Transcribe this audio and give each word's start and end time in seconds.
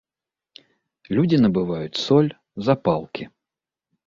Людзі 1.17 1.37
набываюць 1.43 2.01
соль, 2.07 2.31
запалкі. 2.71 3.23